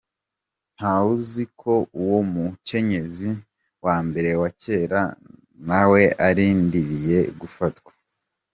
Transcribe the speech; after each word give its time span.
Ntawuzi 0.75 1.43
ko 1.61 1.73
uwo 2.01 2.19
mukenyezi 2.31 3.29
wa 3.85 3.97
mbere 4.07 4.29
wa 4.41 4.49
kera 4.61 5.01
nawe 5.67 6.01
arindiriye 6.27 7.19
gufatwa. 7.39 7.91